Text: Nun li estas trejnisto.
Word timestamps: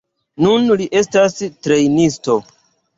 Nun 0.45 0.65
li 0.81 0.89
estas 1.03 1.39
trejnisto. 1.47 2.43